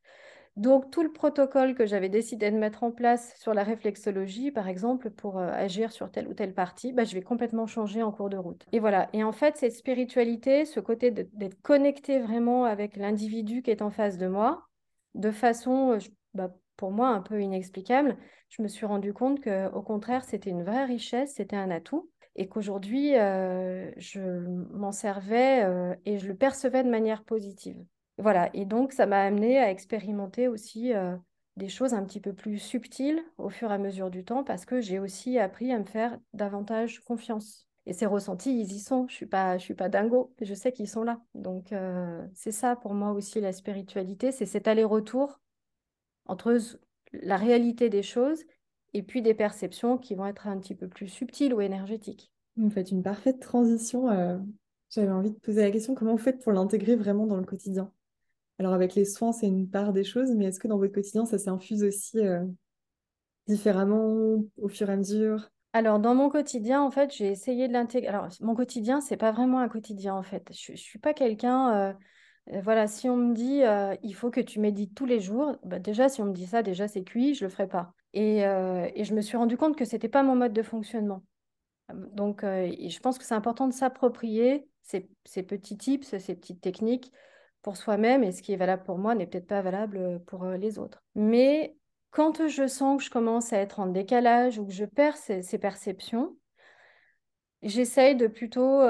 Donc 0.54 0.92
tout 0.92 1.02
le 1.02 1.12
protocole 1.12 1.74
que 1.74 1.86
j'avais 1.86 2.08
décidé 2.08 2.52
de 2.52 2.56
mettre 2.56 2.84
en 2.84 2.92
place 2.92 3.34
sur 3.40 3.52
la 3.52 3.64
réflexologie 3.64 4.52
par 4.52 4.68
exemple 4.68 5.10
pour 5.10 5.38
euh, 5.38 5.50
agir 5.50 5.90
sur 5.90 6.08
telle 6.08 6.28
ou 6.28 6.34
telle 6.34 6.54
partie, 6.54 6.92
bah, 6.92 7.02
je 7.02 7.14
vais 7.14 7.22
complètement 7.22 7.66
changer 7.66 8.00
en 8.00 8.12
cours 8.12 8.30
de 8.30 8.36
route. 8.36 8.64
Et 8.70 8.78
voilà, 8.78 9.08
et 9.12 9.24
en 9.24 9.32
fait 9.32 9.56
cette 9.56 9.74
spiritualité, 9.74 10.66
ce 10.66 10.78
côté 10.78 11.10
d'être 11.10 11.60
connecté 11.62 12.20
vraiment 12.20 12.64
avec 12.64 12.96
l'individu 12.96 13.62
qui 13.62 13.72
est 13.72 13.82
en 13.82 13.90
face 13.90 14.18
de 14.18 14.28
moi, 14.28 14.62
de 15.16 15.30
façon 15.30 15.92
euh, 15.92 15.98
bah, 16.34 16.54
pour 16.76 16.92
moi 16.92 17.08
un 17.08 17.20
peu 17.20 17.40
inexplicable, 17.42 18.16
je 18.48 18.62
me 18.62 18.68
suis 18.68 18.86
rendu 18.86 19.12
compte 19.12 19.40
que 19.40 19.68
au 19.72 19.82
contraire 19.82 20.24
c'était 20.24 20.50
une 20.50 20.62
vraie 20.62 20.84
richesse, 20.84 21.34
c'était 21.34 21.56
un 21.56 21.70
atout 21.70 22.10
et 22.38 22.48
qu'aujourd'hui, 22.48 23.16
euh, 23.16 23.90
je 23.96 24.20
m'en 24.20 24.92
servais 24.92 25.64
euh, 25.64 25.94
et 26.04 26.18
je 26.18 26.28
le 26.28 26.36
percevais 26.36 26.84
de 26.84 26.90
manière 26.90 27.24
positive. 27.24 27.82
Voilà, 28.18 28.50
et 28.52 28.66
donc 28.66 28.92
ça 28.92 29.06
m'a 29.06 29.22
amené 29.22 29.58
à 29.58 29.70
expérimenter 29.70 30.46
aussi 30.48 30.92
des 31.56 31.68
choses 31.68 31.94
un 31.94 32.04
petit 32.04 32.20
peu 32.20 32.32
plus 32.32 32.58
subtiles 32.58 33.22
au 33.38 33.50
fur 33.50 33.70
et 33.70 33.74
à 33.74 33.78
mesure 33.78 34.10
du 34.10 34.24
temps 34.24 34.44
parce 34.44 34.64
que 34.64 34.80
j'ai 34.80 34.98
aussi 34.98 35.38
appris 35.38 35.72
à 35.72 35.78
me 35.78 35.84
faire 35.84 36.18
davantage 36.32 37.00
confiance. 37.00 37.65
Et 37.86 37.92
ces 37.92 38.06
ressentis, 38.06 38.60
ils 38.60 38.72
y 38.72 38.80
sont. 38.80 39.06
Je 39.08 39.14
suis 39.14 39.26
pas, 39.26 39.58
je 39.58 39.62
suis 39.62 39.74
pas 39.74 39.88
dingo. 39.88 40.34
Je 40.40 40.54
sais 40.54 40.72
qu'ils 40.72 40.88
sont 40.88 41.04
là. 41.04 41.20
Donc 41.34 41.72
c'est 42.34 42.52
ça 42.52 42.76
pour 42.76 42.94
moi 42.94 43.12
aussi 43.12 43.40
la 43.40 43.52
spiritualité, 43.52 44.32
c'est 44.32 44.46
cet 44.46 44.68
aller-retour 44.68 45.40
entre 46.26 46.58
la 47.12 47.36
réalité 47.36 47.88
des 47.88 48.02
choses 48.02 48.44
et 48.92 49.02
puis 49.02 49.22
des 49.22 49.34
perceptions 49.34 49.98
qui 49.98 50.14
vont 50.14 50.26
être 50.26 50.46
un 50.48 50.58
petit 50.58 50.74
peu 50.74 50.88
plus 50.88 51.08
subtiles 51.08 51.54
ou 51.54 51.60
énergétiques. 51.60 52.32
Vous 52.56 52.70
faites 52.70 52.90
une 52.90 53.02
parfaite 53.02 53.40
transition. 53.40 54.10
Euh, 54.10 54.38
j'avais 54.90 55.10
envie 55.10 55.30
de 55.30 55.38
poser 55.38 55.62
la 55.62 55.70
question, 55.70 55.94
comment 55.94 56.12
vous 56.12 56.18
faites 56.18 56.42
pour 56.42 56.52
l'intégrer 56.52 56.96
vraiment 56.96 57.26
dans 57.26 57.36
le 57.36 57.44
quotidien? 57.44 57.92
Alors 58.58 58.72
avec 58.72 58.94
les 58.94 59.04
soins, 59.04 59.32
c'est 59.32 59.46
une 59.46 59.68
part 59.68 59.92
des 59.92 60.04
choses, 60.04 60.30
mais 60.30 60.46
est-ce 60.46 60.58
que 60.58 60.68
dans 60.68 60.78
votre 60.78 60.94
quotidien, 60.94 61.26
ça 61.26 61.38
s'infuse 61.38 61.84
aussi 61.84 62.18
euh, 62.18 62.44
différemment 63.46 64.42
au 64.56 64.68
fur 64.68 64.88
et 64.88 64.92
à 64.94 64.96
mesure? 64.96 65.50
Alors, 65.76 65.98
dans 65.98 66.14
mon 66.14 66.30
quotidien, 66.30 66.80
en 66.80 66.90
fait, 66.90 67.14
j'ai 67.14 67.26
essayé 67.26 67.68
de 67.68 67.74
l'intégrer. 67.74 68.08
Alors, 68.08 68.28
mon 68.40 68.54
quotidien, 68.54 69.02
c'est 69.02 69.18
pas 69.18 69.30
vraiment 69.30 69.58
un 69.60 69.68
quotidien, 69.68 70.14
en 70.14 70.22
fait. 70.22 70.50
Je, 70.50 70.72
ne 70.72 70.76
suis 70.78 70.98
pas 70.98 71.12
quelqu'un. 71.12 71.92
Euh, 72.50 72.60
voilà, 72.62 72.86
si 72.86 73.10
on 73.10 73.16
me 73.18 73.34
dit 73.34 73.60
il 74.02 74.14
faut 74.14 74.30
que 74.30 74.40
tu 74.40 74.58
médites 74.58 74.94
tous 74.94 75.04
les 75.04 75.20
jours, 75.20 75.58
bah, 75.64 75.78
déjà, 75.78 76.08
si 76.08 76.22
on 76.22 76.24
me 76.24 76.32
dit 76.32 76.46
ça, 76.46 76.62
déjà, 76.62 76.88
c'est 76.88 77.04
cuit, 77.04 77.34
je 77.34 77.44
le 77.44 77.50
ferai 77.50 77.68
pas. 77.68 77.92
Et, 78.14 78.38
je 78.40 79.14
me 79.14 79.20
suis 79.20 79.36
rendu 79.36 79.58
compte 79.58 79.76
que 79.76 79.84
c'était 79.84 80.08
pas 80.08 80.22
mon 80.22 80.34
mode 80.34 80.54
de 80.54 80.62
fonctionnement. 80.62 81.22
Donc, 81.92 82.40
je 82.40 82.98
pense 83.00 83.18
que 83.18 83.24
c'est 83.24 83.34
important 83.34 83.68
de 83.68 83.74
s'approprier 83.74 84.66
ces, 84.80 85.42
petits 85.42 85.76
tips, 85.76 86.16
ces 86.16 86.34
petites 86.36 86.62
techniques 86.62 87.12
pour 87.60 87.76
soi-même. 87.76 88.24
Et 88.24 88.32
ce 88.32 88.40
qui 88.40 88.54
est 88.54 88.56
valable 88.56 88.84
pour 88.84 88.96
moi 88.96 89.14
n'est 89.14 89.26
peut-être 89.26 89.46
pas 89.46 89.60
valable 89.60 90.22
pour 90.24 90.46
les 90.46 90.78
autres. 90.78 91.02
Mais 91.14 91.76
quand 92.10 92.48
je 92.48 92.66
sens 92.66 92.98
que 92.98 93.04
je 93.04 93.10
commence 93.10 93.52
à 93.52 93.58
être 93.58 93.80
en 93.80 93.86
décalage 93.86 94.58
ou 94.58 94.66
que 94.66 94.72
je 94.72 94.84
perds 94.84 95.16
ces, 95.16 95.58
perceptions, 95.58 96.36
j'essaye 97.62 98.16
de 98.16 98.26
plutôt 98.26 98.80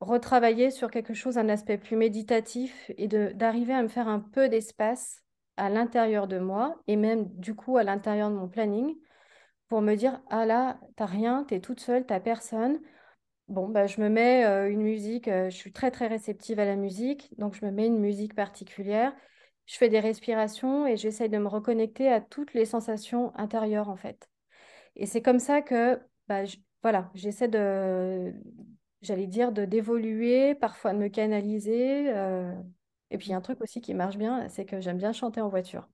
retravailler 0.00 0.70
sur 0.70 0.90
quelque 0.90 1.14
chose, 1.14 1.38
un 1.38 1.48
aspect 1.48 1.78
plus 1.78 1.96
méditatif 1.96 2.90
et 2.96 3.06
d'arriver 3.06 3.74
à 3.74 3.82
me 3.82 3.88
faire 3.88 4.08
un 4.08 4.20
peu 4.20 4.48
d'espace 4.48 5.22
à 5.56 5.68
l'intérieur 5.68 6.26
de 6.26 6.38
moi 6.38 6.80
et 6.86 6.96
même 6.96 7.28
du 7.36 7.54
coup 7.54 7.76
à 7.76 7.84
l'intérieur 7.84 8.30
de 8.30 8.34
mon 8.34 8.48
planning 8.48 8.96
pour 9.68 9.82
me 9.82 9.94
dire 9.94 10.20
ah 10.30 10.46
là, 10.46 10.80
t'as 10.96 11.06
rien, 11.06 11.44
t'es 11.44 11.60
toute 11.60 11.80
seule, 11.80 12.06
t'as 12.06 12.18
personne. 12.18 12.80
Bon, 13.48 13.68
bah, 13.68 13.86
je 13.86 14.00
me 14.00 14.08
mets 14.08 14.44
une 14.70 14.82
musique, 14.82 15.26
je 15.26 15.50
suis 15.50 15.72
très 15.72 15.90
très 15.90 16.06
réceptive 16.06 16.58
à 16.58 16.64
la 16.64 16.76
musique, 16.76 17.30
donc 17.38 17.54
je 17.54 17.64
me 17.64 17.70
mets 17.70 17.86
une 17.86 17.98
musique 17.98 18.34
particulière. 18.34 19.12
Je 19.70 19.76
fais 19.76 19.88
des 19.88 20.00
respirations 20.00 20.84
et 20.84 20.96
j'essaye 20.96 21.28
de 21.28 21.38
me 21.38 21.46
reconnecter 21.46 22.08
à 22.08 22.20
toutes 22.20 22.54
les 22.54 22.64
sensations 22.64 23.32
intérieures 23.36 23.88
en 23.88 23.94
fait. 23.94 24.28
Et 24.96 25.06
c'est 25.06 25.22
comme 25.22 25.38
ça 25.38 25.62
que 25.62 25.96
bah, 26.26 26.42
voilà, 26.82 27.08
j'essaie 27.14 27.46
de, 27.46 28.34
j'allais 29.00 29.28
dire, 29.28 29.52
de 29.52 29.64
d'évoluer, 29.64 30.56
parfois 30.56 30.92
de 30.92 30.98
me 30.98 31.06
canaliser. 31.06 32.12
Euh. 32.12 32.52
Et 33.12 33.18
puis, 33.18 33.28
il 33.28 33.30
y 33.30 33.34
a 33.34 33.36
un 33.36 33.40
truc 33.40 33.60
aussi 33.60 33.80
qui 33.80 33.94
marche 33.94 34.16
bien, 34.16 34.48
c'est 34.48 34.64
que 34.64 34.80
j'aime 34.80 34.98
bien 34.98 35.12
chanter 35.12 35.40
en 35.40 35.48
voiture. 35.48 35.88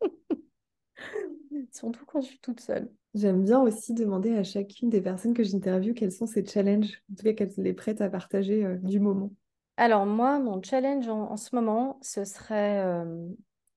Surtout 1.72 2.06
quand 2.06 2.20
je 2.20 2.28
suis 2.28 2.38
toute 2.38 2.60
seule. 2.60 2.92
J'aime 3.14 3.42
bien 3.42 3.60
aussi 3.60 3.92
demander 3.92 4.36
à 4.36 4.44
chacune 4.44 4.88
des 4.88 5.00
personnes 5.00 5.34
que 5.34 5.42
j'interviewe 5.42 5.94
quels 5.94 6.12
sont 6.12 6.26
ses 6.26 6.46
challenges, 6.46 7.02
en 7.10 7.16
tout 7.16 7.24
cas 7.24 7.32
qu'elles 7.32 7.66
est 7.66 7.72
prête 7.72 8.00
à 8.00 8.08
partager 8.08 8.64
euh, 8.64 8.76
du 8.76 9.00
moment. 9.00 9.32
Alors 9.80 10.04
moi, 10.04 10.38
mon 10.38 10.62
challenge 10.62 11.08
en, 11.08 11.38
ce 11.38 11.54
moment, 11.54 11.98
ce 12.02 12.26
serait 12.26 12.84
euh, 12.84 13.30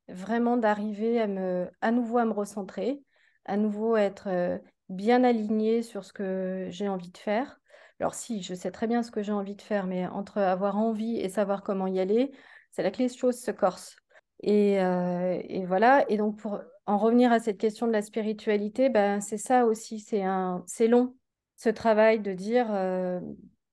vraiment 0.10 0.58
d'arriver 0.58 1.22
à 1.22 1.28
me, 1.28 1.72
à 1.80 1.92
nouveau 1.92 2.18
à 2.18 2.26
me 2.26 2.34
recentrer, 2.34 3.02
à 3.46 3.56
nouveau 3.56 3.96
être 3.96 4.28
euh, 4.28 4.58
bien 4.90 5.24
alignée 5.24 5.82
sur 5.82 6.04
ce 6.04 6.12
que 6.12 6.68
j'ai 6.70 6.90
envie 6.90 7.10
de 7.10 7.18
faire. 7.18 7.58
Alors 8.02 8.16
si, 8.16 8.42
je 8.44 8.54
sais 8.54 8.70
très 8.70 8.86
bien 8.86 9.02
ce 9.02 9.12
que 9.12 9.24
j'ai 9.24 9.32
envie 9.32 9.56
de 9.56 9.62
faire, 9.62 9.88
mais 9.88 10.06
entre 10.08 10.40
avoir 10.40 10.78
envie 10.78 11.16
et 11.22 11.30
savoir 11.30 11.64
comment 11.64 11.88
y 11.88 12.02
aller, 12.02 12.34
c'est 12.72 12.84
là 12.84 12.92
que 12.92 12.98
les 12.98 13.08
choses 13.08 13.40
se 13.40 13.52
corsent. 13.52 13.96
Et, 14.42 14.74
et, 14.74 15.66
voilà. 15.66 16.04
Et 16.10 16.18
donc, 16.18 16.38
pour 16.38 16.60
en 16.86 16.98
revenir 16.98 17.32
à 17.32 17.40
cette 17.40 17.58
question 17.58 17.88
de 17.88 17.94
la 17.94 18.02
spiritualité, 18.02 18.90
ben, 18.90 19.22
c'est 19.22 19.38
ça 19.38 19.66
aussi, 19.66 20.02
c'est 20.02 20.24
un, 20.24 20.66
c'est 20.68 20.90
long, 20.90 21.16
ce 21.56 21.70
travail 21.70 22.20
de 22.20 22.34
dire, 22.34 22.68
euh, 22.74 23.22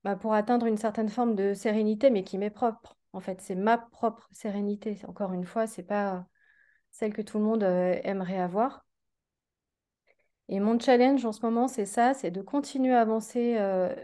ben, 0.05 0.17
pour 0.17 0.35
atteindre 0.35 0.67
une 0.67 0.79
certaine 0.79 1.09
forme 1.09 1.35
de 1.35 1.55
sérénité, 1.55 2.11
mais 2.11 2.25
qui 2.25 2.39
m'est 2.39 2.51
propre. 2.51 2.97
En 3.13 3.21
fait, 3.21 3.41
c'est 3.41 3.55
ma 3.55 3.79
propre 3.79 4.29
sérénité. 4.33 4.99
Encore 5.09 5.33
une 5.33 5.45
fois, 5.45 5.67
c'est 5.67 5.83
pas 5.83 6.27
celle 6.91 7.13
que 7.13 7.23
tout 7.23 7.39
le 7.39 7.45
monde 7.45 7.63
euh, 7.65 7.99
aimerait 8.05 8.39
avoir. 8.39 8.87
Et 10.49 10.61
mon 10.61 10.79
challenge 10.79 11.25
en 11.25 11.33
ce 11.33 11.43
moment, 11.43 11.69
c'est 11.69 11.87
ça, 11.87 12.15
c'est 12.15 12.31
de 12.31 12.43
continuer 12.43 12.95
à 12.95 13.01
avancer 13.03 13.57
euh, 13.59 13.95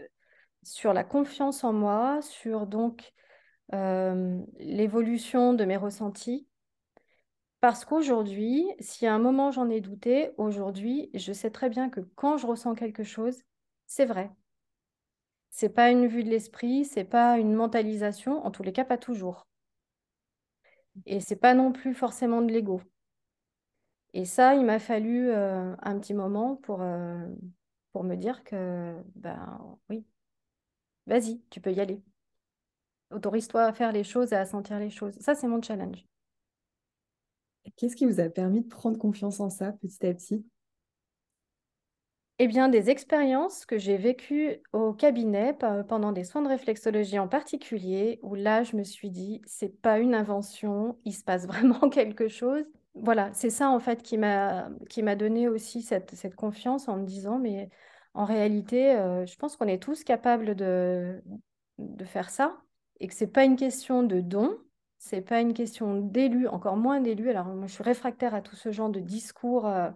sur 0.63 0.93
la 0.93 1.03
confiance 1.03 1.63
en 1.63 1.73
moi, 1.73 2.21
sur 2.21 2.67
donc 2.67 3.13
euh, 3.73 4.39
l'évolution 4.59 5.53
de 5.53 5.65
mes 5.65 5.77
ressentis. 5.77 6.47
Parce 7.59 7.85
qu'aujourd'hui, 7.85 8.65
si 8.79 9.07
à 9.07 9.13
un 9.13 9.19
moment 9.19 9.51
j'en 9.51 9.69
ai 9.69 9.81
douté, 9.81 10.31
aujourd'hui, 10.37 11.09
je 11.13 11.33
sais 11.33 11.49
très 11.51 11.69
bien 11.69 11.89
que 11.89 12.01
quand 12.15 12.37
je 12.37 12.47
ressens 12.47 12.75
quelque 12.75 13.03
chose, 13.03 13.41
c'est 13.87 14.05
vrai. 14.05 14.31
C'est 15.59 15.69
pas 15.69 15.89
une 15.89 16.05
vue 16.05 16.23
de 16.23 16.29
l'esprit, 16.29 16.85
c'est 16.85 17.03
pas 17.03 17.39
une 17.39 17.55
mentalisation, 17.55 18.45
en 18.45 18.51
tous 18.51 18.61
les 18.61 18.71
cas 18.71 18.85
pas 18.85 18.99
toujours. 18.99 19.47
Et 21.07 21.19
c'est 21.19 21.35
pas 21.35 21.55
non 21.55 21.71
plus 21.71 21.95
forcément 21.95 22.43
de 22.43 22.51
l'ego. 22.51 22.79
Et 24.13 24.25
ça, 24.25 24.53
il 24.53 24.63
m'a 24.63 24.77
fallu 24.77 25.31
euh, 25.31 25.75
un 25.81 25.97
petit 25.97 26.13
moment 26.13 26.57
pour, 26.57 26.83
euh, 26.83 27.25
pour 27.91 28.03
me 28.03 28.13
dire 28.13 28.43
que, 28.43 28.93
ben 29.15 29.59
oui, 29.89 30.05
vas-y, 31.07 31.41
tu 31.49 31.59
peux 31.59 31.73
y 31.73 31.79
aller. 31.79 32.03
Autorise-toi 33.09 33.63
à 33.63 33.73
faire 33.73 33.91
les 33.91 34.03
choses 34.03 34.33
et 34.33 34.35
à 34.35 34.45
sentir 34.45 34.77
les 34.77 34.91
choses. 34.91 35.17
Ça, 35.19 35.33
c'est 35.33 35.47
mon 35.47 35.59
challenge. 35.59 36.05
Qu'est-ce 37.77 37.95
qui 37.95 38.05
vous 38.05 38.19
a 38.19 38.29
permis 38.29 38.61
de 38.61 38.67
prendre 38.67 38.99
confiance 38.99 39.39
en 39.39 39.49
ça 39.49 39.71
petit 39.71 40.05
à 40.05 40.13
petit? 40.13 40.45
Eh 42.39 42.47
bien, 42.47 42.69
des 42.69 42.89
expériences 42.89 43.65
que 43.65 43.77
j'ai 43.77 43.97
vécues 43.97 44.61
au 44.71 44.93
cabinet 44.93 45.57
pendant 45.87 46.11
des 46.11 46.23
soins 46.23 46.43
de 46.43 46.47
réflexologie 46.47 47.17
en 47.17 47.27
particulier, 47.27 48.19
où 48.21 48.35
là, 48.35 48.63
je 48.63 48.75
me 48.75 48.83
suis 48.83 49.09
dit, 49.09 49.41
c'est 49.45 49.81
pas 49.81 49.99
une 49.99 50.13
invention, 50.13 50.99
il 51.03 51.13
se 51.13 51.23
passe 51.23 51.47
vraiment 51.47 51.89
quelque 51.89 52.27
chose. 52.27 52.63
Voilà, 52.93 53.31
c'est 53.33 53.49
ça 53.51 53.69
en 53.69 53.79
fait 53.79 54.01
qui 54.01 54.17
m'a 54.17 54.69
qui 54.89 55.03
m'a 55.03 55.15
donné 55.15 55.47
aussi 55.47 55.83
cette, 55.83 56.15
cette, 56.15 56.35
confiance 56.35 56.87
en 56.87 56.97
me 56.97 57.05
disant, 57.05 57.37
mais 57.37 57.69
en 58.15 58.25
réalité, 58.25 58.95
euh, 58.95 59.25
je 59.27 59.35
pense 59.37 59.55
qu'on 59.55 59.67
est 59.67 59.81
tous 59.81 60.03
capables 60.03 60.55
de, 60.55 61.21
de 61.77 62.05
faire 62.05 62.29
ça 62.31 62.57
et 62.99 63.07
que 63.07 63.13
c'est 63.13 63.27
pas 63.27 63.43
une 63.43 63.55
question 63.55 64.01
de 64.03 64.19
don, 64.19 64.57
c'est 64.97 65.21
pas 65.21 65.41
une 65.41 65.53
question 65.53 66.01
d'élu, 66.01 66.47
encore 66.47 66.77
moins 66.77 66.99
d'élu. 66.99 67.29
Alors 67.29 67.45
moi, 67.47 67.67
je 67.67 67.73
suis 67.73 67.83
réfractaire 67.83 68.33
à 68.33 68.41
tout 68.41 68.55
ce 68.55 68.71
genre 68.71 68.89
de 68.89 68.99
discours. 68.99 69.67
Euh, 69.67 69.89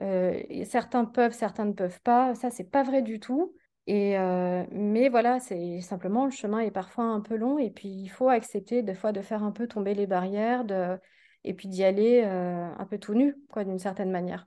euh, 0.00 0.40
certains 0.64 1.04
peuvent, 1.04 1.34
certains 1.34 1.66
ne 1.66 1.72
peuvent 1.72 2.00
pas. 2.00 2.34
Ça, 2.34 2.50
c'est 2.50 2.64
pas 2.64 2.82
vrai 2.82 3.02
du 3.02 3.20
tout. 3.20 3.54
Et 3.86 4.16
euh, 4.16 4.64
mais 4.70 5.08
voilà, 5.08 5.40
c'est 5.40 5.80
simplement 5.80 6.24
le 6.24 6.30
chemin 6.30 6.60
est 6.60 6.70
parfois 6.70 7.04
un 7.04 7.20
peu 7.20 7.34
long 7.34 7.58
et 7.58 7.70
puis 7.70 7.88
il 7.88 8.08
faut 8.08 8.28
accepter 8.28 8.82
des 8.82 8.94
fois 8.94 9.10
de 9.10 9.20
faire 9.20 9.42
un 9.42 9.50
peu 9.50 9.66
tomber 9.66 9.94
les 9.94 10.06
barrières 10.06 10.64
de, 10.64 10.96
et 11.42 11.52
puis 11.52 11.66
d'y 11.66 11.82
aller 11.82 12.22
euh, 12.24 12.70
un 12.78 12.86
peu 12.86 12.98
tout 12.98 13.14
nu, 13.14 13.34
quoi, 13.50 13.64
d'une 13.64 13.80
certaine 13.80 14.12
manière. 14.12 14.46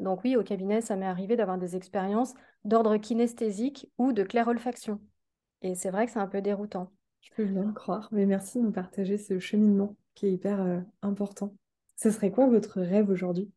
Donc 0.00 0.24
oui, 0.24 0.36
au 0.36 0.42
cabinet, 0.42 0.80
ça 0.80 0.96
m'est 0.96 1.06
arrivé 1.06 1.36
d'avoir 1.36 1.58
des 1.58 1.76
expériences 1.76 2.34
d'ordre 2.64 2.96
kinesthésique 2.96 3.92
ou 3.98 4.12
de 4.12 4.22
claire 4.22 4.48
olfaction. 4.48 5.00
Et 5.60 5.74
c'est 5.74 5.90
vrai 5.90 6.06
que 6.06 6.12
c'est 6.12 6.18
un 6.18 6.26
peu 6.26 6.40
déroutant. 6.40 6.90
Je 7.20 7.30
peux 7.36 7.44
bien 7.44 7.64
le 7.64 7.72
croire, 7.72 8.08
mais 8.10 8.24
merci 8.24 8.58
de 8.58 8.64
nous 8.64 8.72
partager 8.72 9.18
ce 9.18 9.38
cheminement 9.38 9.96
qui 10.14 10.26
est 10.26 10.32
hyper 10.32 10.82
important. 11.02 11.54
Ce 11.96 12.10
serait 12.10 12.30
quoi 12.30 12.48
votre 12.48 12.80
rêve 12.80 13.10
aujourd'hui? 13.10 13.50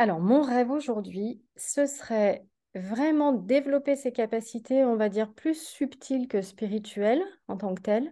Alors, 0.00 0.18
mon 0.18 0.40
rêve 0.40 0.70
aujourd'hui, 0.70 1.42
ce 1.56 1.84
serait 1.84 2.46
vraiment 2.74 3.34
développer 3.34 3.96
ses 3.96 4.12
capacités, 4.12 4.82
on 4.82 4.96
va 4.96 5.10
dire, 5.10 5.30
plus 5.30 5.62
subtiles 5.62 6.26
que 6.26 6.40
spirituelles 6.40 7.22
en 7.48 7.58
tant 7.58 7.74
que 7.74 7.82
telles. 7.82 8.10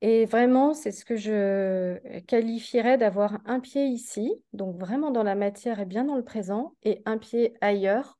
Et 0.00 0.26
vraiment, 0.26 0.74
c'est 0.74 0.92
ce 0.92 1.04
que 1.04 1.16
je 1.16 1.98
qualifierais 2.28 2.98
d'avoir 2.98 3.40
un 3.46 3.58
pied 3.58 3.84
ici, 3.86 4.32
donc 4.52 4.78
vraiment 4.78 5.10
dans 5.10 5.24
la 5.24 5.34
matière 5.34 5.80
et 5.80 5.86
bien 5.86 6.04
dans 6.04 6.14
le 6.14 6.22
présent, 6.22 6.76
et 6.84 7.02
un 7.04 7.18
pied 7.18 7.56
ailleurs, 7.60 8.16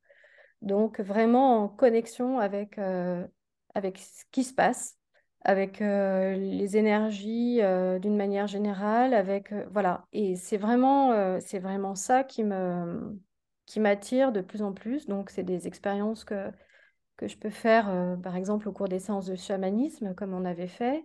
donc 0.60 0.98
vraiment 0.98 1.62
en 1.62 1.68
connexion 1.68 2.40
avec, 2.40 2.78
euh, 2.78 3.24
avec 3.76 3.98
ce 3.98 4.24
qui 4.32 4.42
se 4.42 4.54
passe, 4.54 4.98
avec 5.44 5.82
euh, 5.82 6.34
les 6.34 6.78
énergies 6.78 7.58
euh, 7.60 7.98
d'une 7.98 8.16
manière 8.16 8.46
générale, 8.46 9.12
avec 9.12 9.52
euh, 9.52 9.66
voilà. 9.70 10.06
Et 10.12 10.36
c'est 10.36 10.56
vraiment, 10.56 11.38
c'est 11.40 11.58
vraiment 11.58 11.94
ça 11.94 12.24
qui 12.24 12.42
me 12.42 13.18
qui 13.66 13.80
m'attire 13.80 14.32
de 14.32 14.42
plus 14.42 14.62
en 14.62 14.72
plus. 14.72 15.06
Donc, 15.06 15.30
c'est 15.30 15.42
des 15.42 15.66
expériences 15.66 16.24
que, 16.24 16.50
que 17.16 17.28
je 17.28 17.38
peux 17.38 17.50
faire, 17.50 18.18
par 18.22 18.36
exemple, 18.36 18.68
au 18.68 18.72
cours 18.72 18.88
des 18.88 18.98
séances 18.98 19.24
de 19.24 19.36
chamanisme, 19.36 20.14
comme 20.14 20.34
on 20.34 20.44
avait 20.44 20.66
fait, 20.66 21.02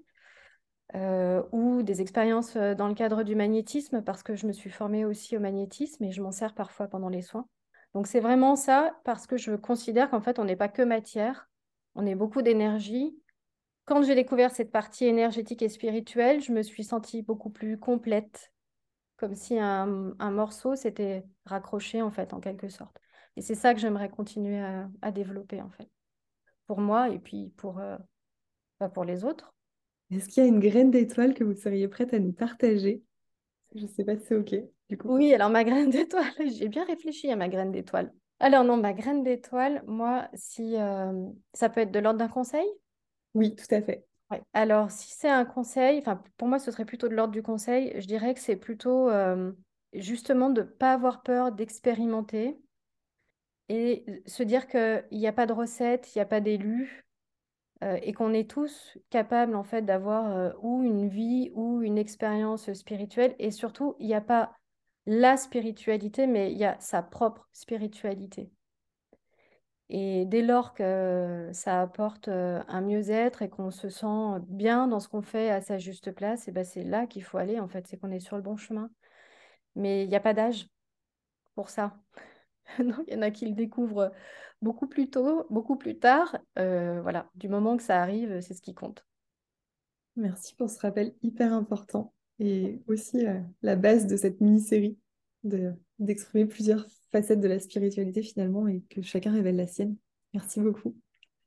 ou 1.53 1.83
des 1.83 2.01
expériences 2.01 2.57
dans 2.57 2.89
le 2.89 2.95
cadre 2.95 3.23
du 3.23 3.33
magnétisme, 3.33 4.01
parce 4.01 4.23
que 4.23 4.35
je 4.35 4.45
me 4.45 4.51
suis 4.51 4.69
formée 4.69 5.05
aussi 5.05 5.37
au 5.37 5.39
magnétisme 5.39 6.03
et 6.03 6.11
je 6.11 6.21
m'en 6.21 6.33
sers 6.33 6.53
parfois 6.53 6.89
pendant 6.89 7.07
les 7.07 7.21
soins. 7.21 7.47
Donc, 7.93 8.07
c'est 8.07 8.19
vraiment 8.19 8.57
ça, 8.57 8.93
parce 9.05 9.25
que 9.25 9.37
je 9.37 9.55
considère 9.55 10.09
qu'en 10.09 10.19
fait, 10.19 10.37
on 10.37 10.43
n'est 10.43 10.57
pas 10.57 10.67
que 10.67 10.81
matière, 10.81 11.49
on 11.95 12.05
est 12.05 12.15
beaucoup 12.15 12.41
d'énergie 12.41 13.15
quand 13.89 14.03
j'ai 14.03 14.13
découvert 14.13 14.51
cette 14.51 14.71
partie 14.71 15.05
énergétique 15.05 15.63
et 15.63 15.67
spirituelle, 15.67 16.41
je 16.41 16.51
me 16.51 16.61
suis 16.61 16.83
sentie 16.83 17.23
beaucoup 17.23 17.49
plus 17.49 17.79
complète, 17.79 18.53
comme 19.17 19.33
si 19.33 19.57
un, 19.57 20.13
morceau 20.19 20.75
s'était 20.75 21.25
raccroché 21.45 22.03
en 22.03 22.11
fait, 22.11 22.31
en 22.35 22.39
quelque 22.39 22.69
sorte. 22.69 22.95
Et 23.35 23.41
c'est 23.41 23.55
ça 23.55 23.73
que 23.73 23.79
j'aimerais 23.79 24.09
continuer 24.09 24.61
à, 25.01 25.11
développer 25.11 25.59
en 25.59 25.71
fait, 25.71 25.89
pour 26.67 26.81
moi 26.81 27.09
et 27.09 27.17
puis 27.17 27.51
pour, 27.57 27.79
euh, 27.79 27.97
bah, 28.79 28.89
pour 28.89 29.05
les 29.05 29.25
autres. 29.25 29.55
Est-ce 30.11 30.29
qu'il 30.29 30.43
y 30.43 30.45
a 30.45 30.49
une 30.49 30.59
graine 30.59 30.91
d'étoile 30.91 31.33
que 31.33 31.43
vous 31.43 31.55
seriez 31.55 31.87
prête 31.87 32.13
à 32.13 32.19
nous 32.19 32.31
partager? 32.31 33.01
Je 33.73 33.81
ne 33.81 33.87
sais 33.87 34.03
pas 34.03 34.15
si 34.17 34.23
c'est 34.23 34.35
OK. 34.35 34.55
Du 34.87 34.97
coup. 34.99 35.07
Oui, 35.15 35.33
alors 35.33 35.49
ma 35.49 35.63
graine 35.63 35.89
d'étoile, 35.89 36.25
j'ai 36.45 36.67
bien 36.67 36.85
réfléchi 36.85 37.31
à 37.31 37.35
ma 37.35 37.49
graine 37.49 37.71
d'étoile. 37.71 38.13
Alors 38.39 38.63
non, 38.63 38.77
ma 38.77 38.93
graine 38.93 39.23
d'étoile, 39.23 39.83
moi, 39.87 40.29
si 40.35 40.75
euh, 40.77 41.27
ça 41.53 41.69
peut 41.69 41.81
être 41.81 41.91
de 41.91 41.99
l'ordre 41.99 42.19
d'un 42.19 42.27
conseil, 42.27 42.67
oui, 43.33 43.55
tout 43.55 43.73
à 43.73 43.81
fait. 43.81 44.05
Alors, 44.53 44.91
si 44.91 45.11
c'est 45.11 45.29
un 45.29 45.45
conseil, 45.45 46.03
pour 46.37 46.47
moi, 46.47 46.59
ce 46.59 46.71
serait 46.71 46.85
plutôt 46.85 47.07
de 47.07 47.15
l'ordre 47.15 47.33
du 47.33 47.41
conseil. 47.41 47.93
Je 47.99 48.05
dirais 48.05 48.33
que 48.33 48.39
c'est 48.39 48.55
plutôt 48.55 49.09
justement 49.93 50.49
de 50.49 50.61
ne 50.61 50.67
pas 50.67 50.93
avoir 50.93 51.23
peur 51.23 51.51
d'expérimenter 51.51 52.59
et 53.69 54.05
se 54.25 54.43
dire 54.43 54.67
qu'il 54.67 55.05
n'y 55.11 55.27
a 55.27 55.33
pas 55.33 55.45
de 55.45 55.53
recette, 55.53 56.13
il 56.13 56.17
n'y 56.17 56.21
a 56.21 56.25
pas 56.25 56.41
d'élu 56.41 57.05
et 57.81 58.13
qu'on 58.13 58.33
est 58.33 58.49
tous 58.49 58.97
capables 59.09 59.55
en 59.55 59.63
fait 59.63 59.83
d'avoir 59.83 60.53
ou 60.61 60.83
une 60.83 61.07
vie 61.07 61.51
ou 61.55 61.81
une 61.81 61.97
expérience 61.97 62.71
spirituelle 62.73 63.35
et 63.39 63.51
surtout, 63.51 63.95
il 63.99 64.07
n'y 64.07 64.13
a 64.13 64.21
pas 64.21 64.53
la 65.05 65.37
spiritualité, 65.37 66.27
mais 66.27 66.51
il 66.51 66.57
y 66.57 66.65
a 66.65 66.79
sa 66.79 67.01
propre 67.01 67.47
spiritualité. 67.51 68.51
Et 69.89 70.25
dès 70.25 70.43
lors 70.43 70.73
que 70.73 71.49
ça 71.51 71.81
apporte 71.81 72.27
euh, 72.27 72.61
un 72.67 72.81
mieux-être 72.81 73.41
et 73.41 73.49
qu'on 73.49 73.71
se 73.71 73.89
sent 73.89 74.39
bien 74.47 74.87
dans 74.87 74.99
ce 74.99 75.07
qu'on 75.09 75.23
fait 75.23 75.49
à 75.49 75.61
sa 75.61 75.79
juste 75.79 76.11
place, 76.11 76.47
et 76.47 76.51
ben 76.51 76.63
c'est 76.63 76.83
là 76.83 77.07
qu'il 77.07 77.23
faut 77.23 77.37
aller, 77.39 77.59
en 77.59 77.67
fait, 77.67 77.87
c'est 77.87 77.97
qu'on 77.97 78.11
est 78.11 78.19
sur 78.19 78.35
le 78.35 78.43
bon 78.43 78.55
chemin. 78.55 78.91
Mais 79.75 80.03
il 80.03 80.09
n'y 80.09 80.15
a 80.15 80.19
pas 80.19 80.33
d'âge 80.33 80.67
pour 81.55 81.69
ça. 81.69 81.97
il 82.79 83.13
y 83.13 83.15
en 83.15 83.21
a 83.21 83.31
qui 83.31 83.47
le 83.47 83.55
découvrent 83.55 84.11
beaucoup 84.61 84.87
plus 84.87 85.09
tôt, 85.09 85.45
beaucoup 85.49 85.75
plus 85.75 85.97
tard. 85.97 86.37
Euh, 86.59 87.01
voilà, 87.01 87.29
du 87.35 87.49
moment 87.49 87.77
que 87.77 87.83
ça 87.83 88.01
arrive, 88.01 88.41
c'est 88.41 88.53
ce 88.53 88.61
qui 88.61 88.73
compte. 88.73 89.05
Merci 90.15 90.53
pour 90.55 90.69
ce 90.69 90.79
rappel 90.79 91.13
hyper 91.23 91.53
important 91.53 92.13
et 92.39 92.81
aussi 92.87 93.25
euh, 93.25 93.39
la 93.61 93.75
base 93.75 94.07
de 94.07 94.17
cette 94.17 94.41
mini-série 94.41 94.97
d'exprimer 95.43 96.45
plusieurs 96.45 96.85
facettes 97.11 97.39
de 97.39 97.47
la 97.47 97.59
spiritualité 97.59 98.21
finalement 98.21 98.67
et 98.67 98.81
que 98.89 99.01
chacun 99.01 99.31
révèle 99.31 99.55
la 99.55 99.67
sienne. 99.67 99.95
Merci 100.33 100.59
beaucoup. 100.59 100.95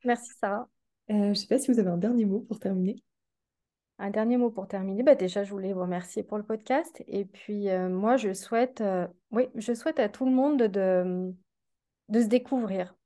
Merci 0.05 0.33
Sarah. 0.41 0.69
Euh, 1.11 1.15
je 1.15 1.29
ne 1.29 1.35
sais 1.35 1.47
pas 1.47 1.59
si 1.59 1.71
vous 1.71 1.79
avez 1.79 1.91
un 1.91 1.99
dernier 1.99 2.25
mot 2.25 2.41
pour 2.41 2.59
terminer. 2.59 3.03
Un 3.99 4.11
dernier 4.11 4.37
mot 4.37 4.51
pour 4.51 4.67
terminer. 4.67 5.03
Bah 5.03 5.15
déjà, 5.15 5.45
je 5.45 5.51
voulais 5.51 5.73
vous 5.73 5.83
remercier 5.83 6.23
pour 6.23 6.39
le 6.39 6.43
podcast. 6.43 7.03
Et 7.07 7.25
puis, 7.25 7.69
euh, 7.69 7.89
moi, 7.89 8.17
je 8.17 8.33
souhaite, 8.33 8.81
euh, 8.81 9.07
oui, 9.31 9.49
je 9.55 9.75
souhaite 9.75 10.01
à 10.01 10.09
tout 10.09 10.25
le 10.25 10.33
monde 10.33 10.63
de, 10.63 11.33
de 12.09 12.21
se 12.21 12.27
découvrir. 12.27 12.97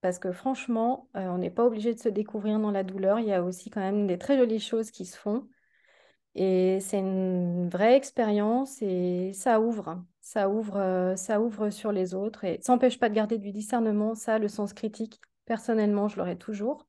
Parce 0.00 0.18
que 0.18 0.30
franchement, 0.30 1.08
on 1.14 1.38
n'est 1.38 1.50
pas 1.50 1.64
obligé 1.64 1.92
de 1.92 1.98
se 1.98 2.08
découvrir 2.08 2.60
dans 2.60 2.70
la 2.70 2.84
douleur. 2.84 3.18
Il 3.18 3.26
y 3.26 3.32
a 3.32 3.42
aussi 3.42 3.68
quand 3.68 3.80
même 3.80 4.06
des 4.06 4.16
très 4.16 4.38
jolies 4.38 4.60
choses 4.60 4.92
qui 4.92 5.04
se 5.04 5.16
font. 5.16 5.48
Et 6.36 6.78
c'est 6.80 7.00
une 7.00 7.68
vraie 7.68 7.96
expérience 7.96 8.80
et 8.80 9.32
ça 9.32 9.60
ouvre, 9.60 10.04
ça 10.28 10.50
ouvre, 10.50 10.76
euh, 10.76 11.16
ça 11.16 11.40
ouvre 11.40 11.70
sur 11.70 11.90
les 11.90 12.14
autres 12.14 12.44
et 12.44 12.58
ça 12.60 12.74
n'empêche 12.74 12.98
pas 12.98 13.08
de 13.08 13.14
garder 13.14 13.38
du 13.38 13.50
discernement, 13.50 14.14
ça, 14.14 14.38
le 14.38 14.48
sens 14.48 14.74
critique. 14.74 15.22
Personnellement, 15.46 16.06
je 16.06 16.18
l'aurai 16.18 16.36
toujours, 16.36 16.86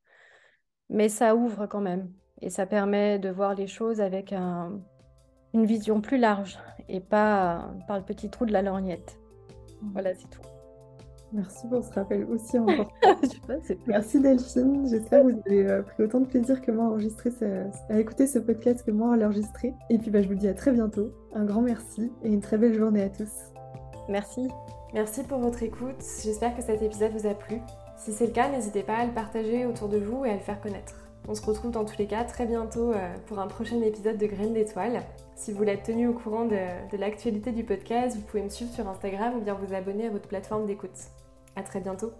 mais 0.90 1.08
ça 1.08 1.38
ouvre 1.38 1.66
quand 1.66 1.80
même 1.80 2.12
et 2.42 2.50
ça 2.50 2.66
permet 2.66 3.18
de 3.18 3.30
voir 3.30 3.56
les 3.56 3.68
choses 3.68 4.02
avec 4.02 4.34
une 4.34 5.66
vision 5.66 6.02
plus 6.02 6.18
large 6.18 6.60
et 6.90 7.00
pas 7.00 7.74
par 7.88 7.98
le 7.98 8.04
petit 8.04 8.30
trou 8.30 8.46
de 8.46 8.52
la 8.52 8.62
lorgnette. 8.62 9.18
Voilà, 9.94 10.14
c'est 10.16 10.30
tout. 10.30 10.42
Merci 11.32 11.68
pour 11.68 11.84
ce 11.84 11.94
rappel 11.94 12.26
aussi 12.26 12.58
important. 12.58 12.92
Merci 13.88 14.20
Delphine. 14.20 14.88
J'espère 14.90 15.24
que 15.24 15.32
vous 15.32 15.40
avez 15.46 15.68
euh, 15.68 15.82
pris 15.84 16.04
autant 16.04 16.22
de 16.22 16.26
plaisir 16.26 16.62
que 16.62 16.72
moi 16.72 16.86
à, 16.86 16.88
enregistrer 16.88 17.30
à 17.90 18.00
écouter 18.00 18.26
ce 18.26 18.40
podcast 18.40 18.84
que 18.84 18.92
moi 18.92 19.14
à 19.14 19.18
l'enregistrer. 19.18 19.74
Et 19.90 20.00
puis 20.00 20.10
bah, 20.10 20.22
je 20.22 20.28
vous 20.28 20.36
dis 20.36 20.48
à 20.48 20.54
très 20.54 20.72
bientôt. 20.72 21.12
Un 21.34 21.46
grand 21.46 21.62
merci 21.62 22.12
et 22.24 22.30
une 22.30 22.42
très 22.42 22.58
belle 22.58 22.74
journée 22.74 23.04
à 23.04 23.10
tous. 23.10 23.30
Merci. 24.10 24.48
Merci 24.94 25.22
pour 25.24 25.38
votre 25.38 25.62
écoute. 25.62 26.04
J'espère 26.24 26.56
que 26.56 26.64
cet 26.64 26.82
épisode 26.82 27.12
vous 27.12 27.28
a 27.28 27.36
plu. 27.36 27.58
Si 27.98 28.12
c'est 28.12 28.28
le 28.28 28.32
cas, 28.32 28.50
n'hésitez 28.50 28.82
pas 28.82 28.98
à 28.98 29.06
le 29.06 29.14
partager 29.14 29.68
autour 29.68 29.88
de 29.88 29.98
vous 29.98 30.26
et 30.26 30.32
à 30.32 30.34
le 30.34 30.40
faire 30.40 30.60
connaître. 30.60 30.96
On 31.28 31.36
se 31.36 31.46
retrouve 31.46 31.70
dans 31.70 31.86
tous 31.86 31.98
les 32.00 32.08
cas 32.08 32.24
très 32.24 32.48
bientôt 32.48 32.92
euh, 32.92 33.16
pour 33.28 33.38
un 33.38 33.46
prochain 33.46 33.80
épisode 33.82 34.18
de 34.18 34.26
Graines 34.26 34.54
d'étoiles. 34.54 35.04
Si 35.36 35.52
vous 35.52 35.60
voulez 35.60 35.74
être 35.74 35.84
tenu 35.84 36.08
au 36.08 36.14
courant 36.14 36.46
de, 36.46 36.58
de 36.92 36.98
l'actualité 36.98 37.52
du 37.52 37.64
podcast, 37.64 38.16
vous 38.16 38.24
pouvez 38.24 38.42
me 38.42 38.50
suivre 38.50 38.72
sur 38.74 38.88
Instagram 38.88 39.36
ou 39.38 39.42
bien 39.42 39.54
vous 39.54 39.76
abonner 39.76 40.08
à 40.08 40.10
votre 40.10 40.28
plateforme 40.28 40.66
d'écoute. 40.66 40.98
À 41.60 41.62
très 41.62 41.82
bientôt 41.82 42.14